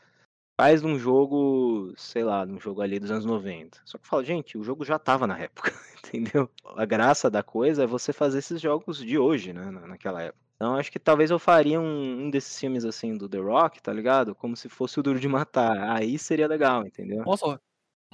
[0.61, 3.81] faz um jogo, sei lá, um jogo ali dos anos 90.
[3.85, 5.73] Só que eu falo, gente, o jogo já tava na época,
[6.05, 6.49] entendeu?
[6.77, 9.71] A graça da coisa é você fazer esses jogos de hoje, né?
[9.71, 10.43] na- Naquela época.
[10.57, 13.93] Então acho que talvez eu faria um, um desses filmes assim do The Rock, tá
[13.93, 14.35] ligado?
[14.35, 15.97] Como se fosse o Duro de Matar.
[15.97, 17.25] Aí seria legal, entendeu?
[17.25, 17.61] Nossa,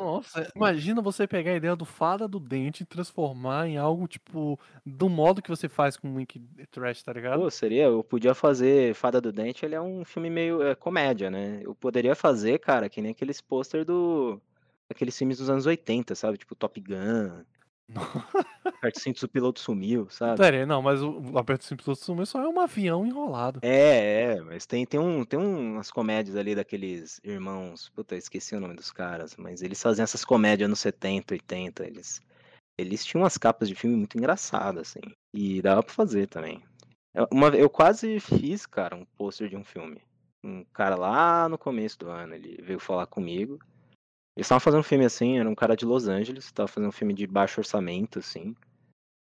[0.00, 4.58] nossa, imagina você pegar a ideia do Fada do Dente e transformar em algo, tipo,
[4.84, 7.40] do modo que você faz com o Wink Trash, tá ligado?
[7.40, 11.30] Pô, seria, eu podia fazer Fada do Dente, ele é um filme meio é, comédia,
[11.30, 11.60] né?
[11.62, 14.40] Eu poderia fazer, cara, que nem aqueles pôster do
[14.88, 16.38] aqueles filmes dos anos 80, sabe?
[16.38, 17.44] Tipo Top Gun.
[18.64, 20.38] Aperta o cinto, o piloto sumiu, sabe?
[20.38, 23.60] Pera aí, não, mas o o Aperto Simples Sumiu só é um avião enrolado.
[23.62, 27.88] É, é, mas tem, tem, um, tem umas comédias ali daqueles irmãos.
[27.90, 31.86] Puta, esqueci o nome dos caras, mas eles faziam essas comédias nos 70, 80.
[31.86, 32.20] Eles,
[32.76, 35.14] eles tinham umas capas de filme muito engraçadas, assim.
[35.32, 36.62] E dava pra fazer também.
[37.14, 40.00] Eu, uma, eu quase fiz, cara, um pôster de um filme.
[40.42, 43.58] Um cara lá no começo do ano, ele veio falar comigo.
[44.40, 46.92] Eles estavam fazendo um filme assim, era um cara de Los Angeles, tava fazendo um
[46.92, 48.56] filme de baixo orçamento, assim.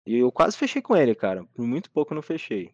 [0.06, 1.44] E eu quase fechei com ele, cara.
[1.52, 2.72] Por muito pouco eu não fechei.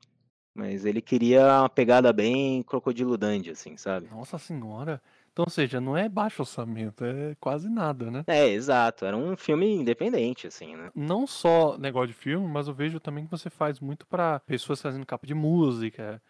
[0.55, 4.07] Mas ele queria uma pegada bem Crocodilo Dandy, assim, sabe?
[4.09, 5.03] Nossa senhora.
[5.33, 8.23] Então, ou seja, não é baixo orçamento, é quase nada, né?
[8.29, 9.05] É, exato.
[9.05, 10.93] Era um filme independente, assim, né?
[10.95, 14.81] Não só negócio de filme, mas eu vejo também que você faz muito pra pessoas
[14.81, 16.23] fazendo capa de música.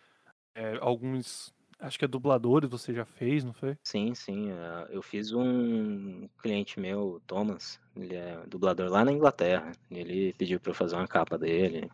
[0.54, 3.76] é, alguns, acho que é dubladores você já fez, não foi?
[3.84, 4.50] Sim, sim.
[4.50, 9.72] eh, Eu fiz um cliente meu, o Thomas, ele é dublador lá na Inglaterra.
[9.90, 11.88] Ele pediu pra eu fazer uma capa dele.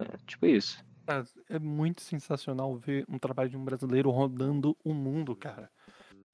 [0.00, 0.84] É, tipo isso.
[1.06, 5.70] Cara, é muito sensacional ver um trabalho de um brasileiro rodando o mundo, cara.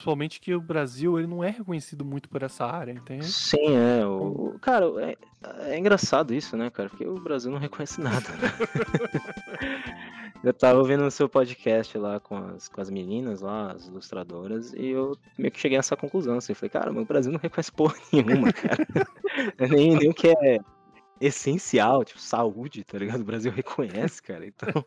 [0.02, 3.24] Principalmente que o Brasil ele não é reconhecido muito por essa área, entende?
[3.24, 4.04] Sim, é.
[4.04, 5.16] O, o- cara, é,
[5.70, 6.88] é engraçado isso, né, cara?
[6.88, 8.50] Porque o Brasil não reconhece nada, né?
[10.42, 14.72] Eu tava ouvindo o seu podcast lá com as, com as meninas lá, as ilustradoras,
[14.72, 17.38] e eu meio que cheguei a essa conclusão, assim, falei, cara, mas o Brasil não
[17.38, 18.84] reconhece porra nenhuma, cara.
[19.70, 20.58] nem, nem o que é
[21.20, 23.20] essencial, tipo, saúde, tá ligado?
[23.20, 24.44] O Brasil reconhece, cara.
[24.44, 24.84] Então,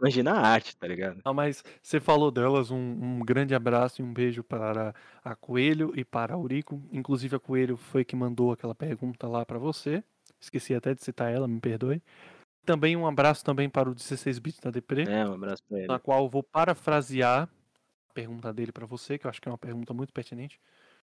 [0.00, 1.20] imagina a arte, tá ligado?
[1.24, 5.92] Ah, mas você falou delas, um, um grande abraço e um beijo para a Coelho
[5.96, 6.82] e para a Eurico.
[6.92, 10.02] Inclusive a Coelho foi que mandou aquela pergunta lá para você.
[10.40, 12.02] Esqueci até de citar ela, me perdoe.
[12.64, 15.88] Também um abraço também para o 16 bits da Depre, É, um abraço pra ele.
[15.88, 17.48] na qual eu vou parafrasear
[18.10, 20.60] a pergunta dele para você, que eu acho que é uma pergunta muito pertinente.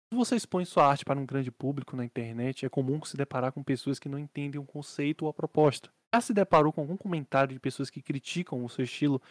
[0.10, 3.52] Quando você expõe sua arte para um grande público na internet, é comum se deparar
[3.52, 5.90] com pessoas que não entendem o conceito ou a proposta.
[6.14, 9.22] Já se deparou com algum comentário de pessoas que criticam o seu estilo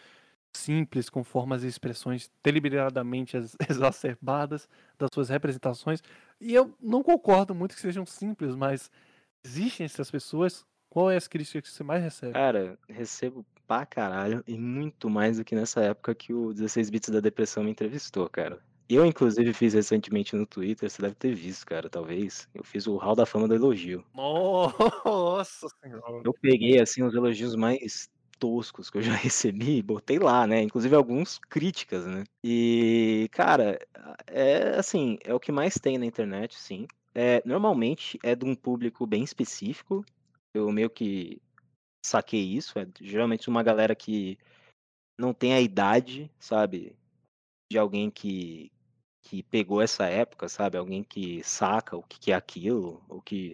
[0.55, 6.01] simples, com formas e expressões deliberadamente ex- exacerbadas das suas representações?
[6.39, 8.89] E eu não concordo muito que sejam simples, mas
[9.43, 10.65] existem essas pessoas.
[10.89, 12.33] Qual é as críticas que você mais recebe?
[12.33, 17.09] Cara, recebo pra caralho e muito mais do que nessa época que o 16 Bits
[17.09, 18.59] da Depressão me entrevistou, cara.
[18.89, 22.49] Eu, inclusive, fiz recentemente no Twitter, você deve ter visto, cara, talvez.
[22.55, 24.03] Eu fiz o Hall da Fama do Elogio.
[24.15, 26.23] Nossa senhora.
[26.25, 30.63] Eu peguei, assim, os elogios mais toscos que eu já recebi e botei lá, né?
[30.63, 32.23] Inclusive alguns críticas, né?
[32.43, 33.77] E, cara,
[34.25, 36.87] é assim, é o que mais tem na internet, sim.
[37.13, 40.03] É, normalmente é de um público bem específico.
[40.53, 41.39] Eu meio que
[42.03, 42.79] saquei isso.
[42.79, 44.37] É geralmente uma galera que
[45.19, 46.95] não tem a idade, sabe?
[47.71, 48.71] De alguém que,
[49.21, 50.77] que pegou essa época, sabe?
[50.77, 53.51] Alguém que saca o que é aquilo, ou que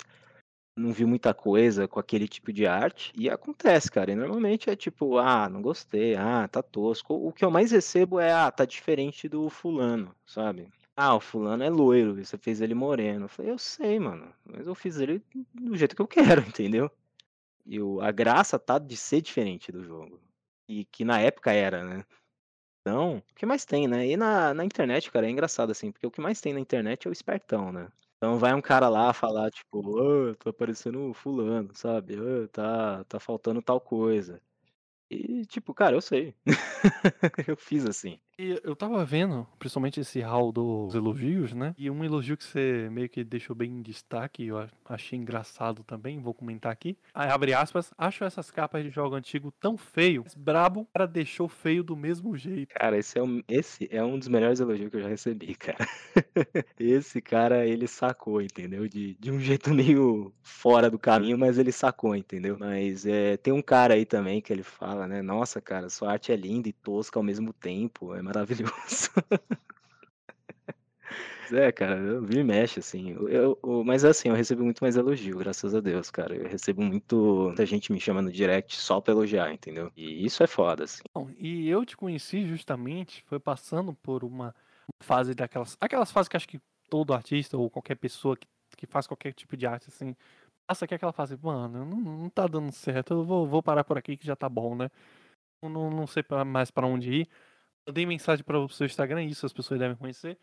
[0.75, 3.13] não viu muita coisa com aquele tipo de arte.
[3.15, 4.12] E acontece, cara.
[4.12, 7.13] E normalmente é tipo, ah, não gostei, ah, tá tosco.
[7.13, 10.69] O que eu mais recebo é, ah, tá diferente do fulano, sabe?
[10.97, 13.25] Ah, o fulano é loiro, você fez ele moreno.
[13.25, 15.21] Eu falei, eu sei, mano, mas eu fiz ele
[15.54, 16.91] do jeito que eu quero, entendeu?
[17.65, 20.19] E o, a graça tá de ser diferente do jogo.
[20.67, 22.06] E que na época era, né?
[22.88, 24.06] Então, o que mais tem, né?
[24.08, 27.08] E na, na internet, cara, é engraçado assim, porque o que mais tem na internet
[27.08, 27.88] é o espertão, né?
[28.17, 32.19] Então vai um cara lá falar, tipo, "Ô, tá parecendo fulano, sabe?
[32.19, 34.39] Ô, tá, tá faltando tal coisa.
[35.12, 36.36] E, tipo, cara, eu sei.
[37.50, 38.19] eu fiz assim.
[38.38, 41.74] E eu tava vendo, principalmente esse hall dos elogios, né?
[41.78, 46.19] E um elogio que você meio que deixou bem em destaque, eu achei engraçado também,
[46.19, 46.98] vou comentar aqui.
[47.13, 51.48] Aí, abre aspas, acho essas capas de jogo antigo tão feio, mas brabo, cara deixou
[51.48, 52.76] feio do mesmo jeito.
[52.76, 55.88] Cara, esse é, um, esse é um dos melhores elogios que eu já recebi, cara.
[56.78, 58.88] Esse cara, ele sacou, entendeu?
[58.88, 62.58] De, de um jeito meio fora do caminho, mas ele sacou, entendeu?
[62.60, 65.21] Mas é, tem um cara aí também que ele fala, né?
[65.21, 69.11] Nossa, cara, sua arte é linda e tosca ao mesmo tempo, é maravilhoso.
[71.53, 73.11] É, cara, eu vi e mexe, assim.
[73.11, 76.35] Eu, eu- mas assim, eu recebo muito mais elogio, graças a Deus, cara.
[76.35, 77.15] Eu recebo muito.
[77.47, 79.91] Muita gente me chama no direct só pra elogiar, entendeu?
[79.95, 81.03] E isso é foda, assim.
[81.13, 84.55] Bom, e eu te conheci justamente, foi passando por uma
[85.03, 85.77] fase daquelas.
[85.79, 86.59] Aquelas fases que acho que
[86.89, 90.15] todo artista ou qualquer pessoa que, que faz qualquer tipo de arte, assim,
[90.65, 93.97] passa aqui aquela fase, mano, não, não tá dando certo, eu vou, vou parar por
[93.99, 94.89] aqui que já tá bom, né?
[95.61, 97.29] Não, não sei mais pra onde ir.
[97.88, 100.38] Mandei mensagem para o seu Instagram, isso as pessoas devem conhecer.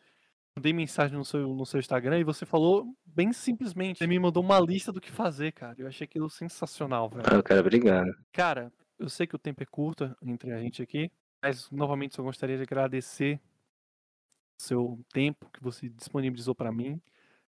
[0.57, 3.99] Mandei mensagem no seu, no seu Instagram e você falou bem simplesmente.
[3.99, 5.75] Você me mandou uma lista do que fazer, cara.
[5.79, 7.25] Eu achei aquilo sensacional, velho.
[7.27, 8.13] Ah, cara, obrigado.
[8.33, 11.11] Cara, eu sei que o tempo é curto entre a gente aqui,
[11.43, 13.41] mas novamente só gostaria de agradecer
[14.61, 17.01] o seu tempo que você disponibilizou pra mim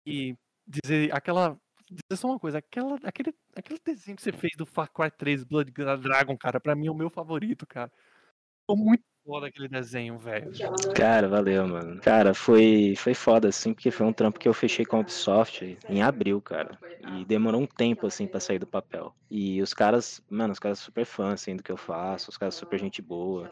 [0.05, 4.65] e dizer aquela dizer só uma coisa, aquela, aquele, aquele desenho que você fez do
[4.65, 7.91] Far Cry 3 Blood Dragon, cara, pra mim é o meu favorito, cara.
[8.61, 10.51] Ficou muito foda aquele desenho, velho.
[10.93, 11.99] Cara, valeu, mano.
[12.01, 15.79] Cara, foi, foi foda, assim, porque foi um trampo que eu fechei com a Ubisoft
[15.87, 16.79] em abril, cara.
[16.99, 19.15] E demorou um tempo, assim, pra sair do papel.
[19.29, 22.55] E os caras, mano, os caras super fãs, assim, do que eu faço, os caras
[22.55, 23.51] super gente boa.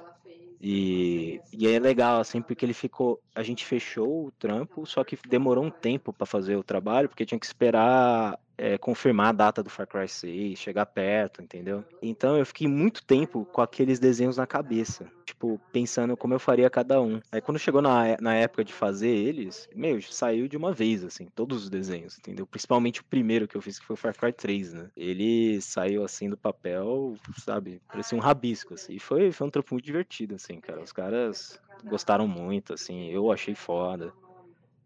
[0.60, 3.21] E, e é legal, assim, porque ele ficou.
[3.36, 7.25] A gente fechou o trampo, só que demorou um tempo pra fazer o trabalho, porque
[7.25, 11.84] tinha que esperar é, confirmar a data do Far Cry 6, chegar perto, entendeu?
[12.00, 16.69] Então eu fiquei muito tempo com aqueles desenhos na cabeça, tipo, pensando como eu faria
[16.69, 17.19] cada um.
[17.32, 21.26] Aí quando chegou na, na época de fazer eles, meu, saiu de uma vez, assim,
[21.36, 22.45] todos os desenhos, entendeu?
[22.45, 24.89] Principalmente o primeiro que eu fiz, que foi o Far Cry 3, né?
[24.95, 27.82] Ele saiu assim do papel, sabe?
[27.88, 28.93] Parecia um rabisco, assim.
[28.93, 30.84] E foi, foi um trampo muito divertido, assim, cara.
[30.84, 34.13] Os caras gostaram muito, assim, eu achei foda.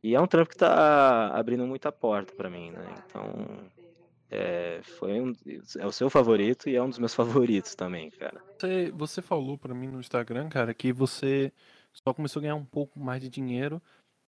[0.05, 2.85] E é um trampo que tá abrindo muita porta pra mim, né?
[3.07, 3.25] Então,
[4.29, 5.33] é, foi um,
[5.79, 8.39] é o seu favorito e é um dos meus favoritos também, cara.
[8.55, 11.51] Você, você falou pra mim no Instagram, cara, que você
[11.91, 13.81] só começou a ganhar um pouco mais de dinheiro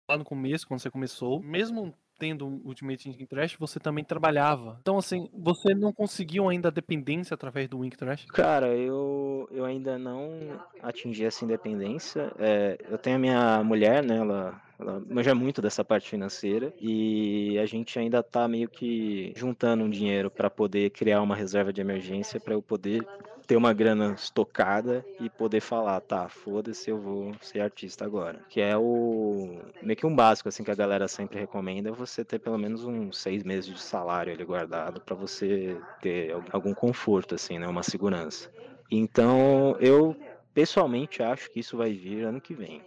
[0.08, 1.42] lá no começo, quando você começou.
[1.42, 4.78] Mesmo tendo o Ultimate Ink Trash, você também trabalhava.
[4.80, 8.26] Então, assim, você não conseguiu ainda a dependência através do Ink Trash?
[8.28, 12.32] Cara, eu, eu ainda não atingi essa independência.
[12.38, 14.18] É, eu tenho a minha mulher, né?
[14.18, 19.84] Ela, ela manja muito dessa parte financeira e a gente ainda tá meio que juntando
[19.84, 23.08] um dinheiro para poder criar uma reserva de emergência para eu poder
[23.48, 28.46] ter uma grana estocada e poder falar, tá, foda-se, eu vou ser artista agora.
[28.50, 32.24] Que é o meio que um básico assim que a galera sempre recomenda, é você
[32.24, 37.36] ter pelo menos uns seis meses de salário ali guardado para você ter algum conforto
[37.36, 38.50] assim, né, uma segurança.
[38.90, 40.16] Então, eu
[40.54, 42.82] pessoalmente acho que isso vai vir ano que vem.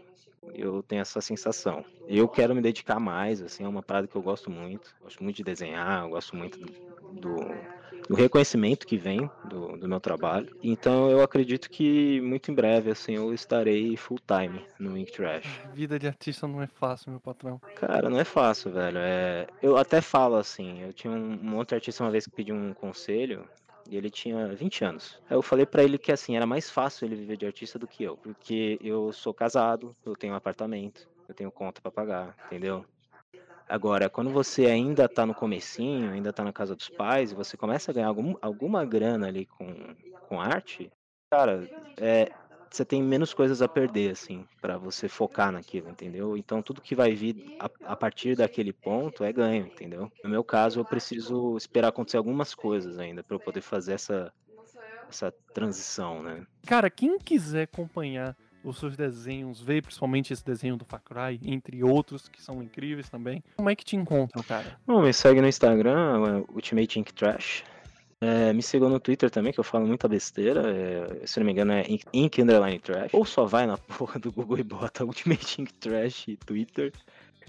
[0.54, 1.84] Eu tenho essa sensação.
[2.06, 4.94] Eu quero me dedicar mais, assim, é uma parada que eu gosto muito.
[5.02, 6.66] Gosto muito de desenhar, eu gosto muito do,
[7.12, 7.36] do,
[8.08, 10.54] do reconhecimento que vem do, do, meu trabalho.
[10.62, 15.46] Então eu acredito que muito em breve, assim, eu estarei full time no Ink Trash.
[15.74, 17.60] Vida de artista não é fácil, meu patrão.
[17.76, 18.98] Cara, não é fácil, velho.
[18.98, 19.46] É...
[19.62, 22.72] Eu até falo assim, eu tinha um, um outro artista uma vez que pediu um
[22.72, 23.44] conselho,
[23.90, 25.20] e ele tinha 20 anos.
[25.28, 27.86] Aí eu falei para ele que assim, era mais fácil ele viver de artista do
[27.86, 32.36] que eu, porque eu sou casado, eu tenho um apartamento, eu tenho conta para pagar,
[32.46, 32.84] entendeu?
[33.68, 37.56] Agora, quando você ainda tá no comecinho, ainda tá na casa dos pais, e você
[37.56, 39.74] começa a ganhar algum, alguma grana ali com,
[40.28, 40.88] com arte,
[41.28, 42.30] cara, é,
[42.70, 46.36] você tem menos coisas a perder, assim, para você focar naquilo, entendeu?
[46.36, 50.10] Então tudo que vai vir a, a, partir daquele ponto é ganho, entendeu?
[50.22, 54.32] No meu caso, eu preciso esperar acontecer algumas coisas ainda para eu poder fazer essa,
[55.08, 56.46] essa transição, né?
[56.66, 61.84] Cara, quem quiser acompanhar os seus desenhos, ver principalmente esse desenho do Far Cry, entre
[61.84, 64.78] outros que são incríveis também, como é que te encontram, cara?
[64.84, 67.64] Bom, me segue no Instagram, Ultimate Ink Trash.
[68.20, 70.62] É, me sigam no Twitter também, que eu falo muita besteira.
[70.72, 73.12] É, se não me engano, é Ink, Underline Trash.
[73.12, 76.92] Ou só vai na porra do Google e bota Ultimate Ink Trash Twitter.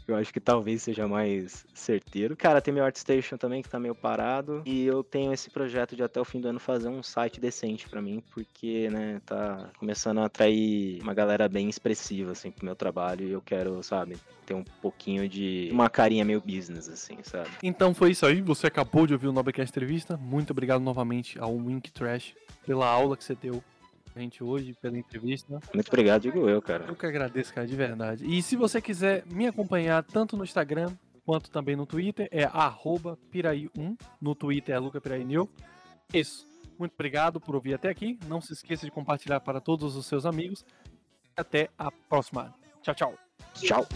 [0.07, 2.35] Eu acho que talvez seja mais certeiro.
[2.35, 4.63] Cara, tem meu ArtStation também, que tá meio parado.
[4.65, 7.89] E eu tenho esse projeto de até o fim do ano fazer um site decente
[7.89, 12.75] para mim, porque, né, tá começando a atrair uma galera bem expressiva, assim, pro meu
[12.75, 13.27] trabalho.
[13.27, 17.49] E eu quero, sabe, ter um pouquinho de uma carinha meio business, assim, sabe?
[17.61, 18.41] Então foi isso aí.
[18.41, 20.15] Você acabou de ouvir o Noblecast Entrevista.
[20.15, 22.33] Muito obrigado novamente ao Wink Trash
[22.65, 23.61] pela aula que você deu
[24.17, 25.59] gente hoje, pela entrevista.
[25.73, 26.85] Muito obrigado, digo eu, cara.
[26.87, 28.25] Eu que agradeço, cara, de verdade.
[28.25, 30.91] E se você quiser me acompanhar tanto no Instagram
[31.25, 33.97] quanto também no Twitter, é piraí1.
[34.21, 35.49] No Twitter é lucapiraínil.
[36.13, 36.47] Isso.
[36.79, 38.19] Muito obrigado por ouvir até aqui.
[38.27, 40.65] Não se esqueça de compartilhar para todos os seus amigos.
[41.35, 42.53] Até a próxima.
[42.81, 43.13] Tchau, tchau.
[43.53, 43.87] Tchau.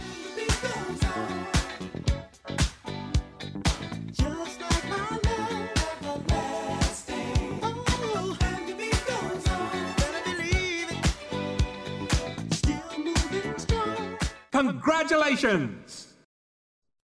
[14.62, 16.14] Congratulations!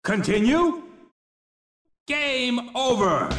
[0.04, 0.84] Continue?
[2.06, 3.30] Game over!